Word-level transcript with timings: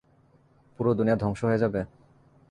পুরো 0.79 0.91
দুনিয়া 0.93 1.17
ধ্বংস 1.17 1.41
হয়ে 1.43 1.61
যাবে? 1.63 1.81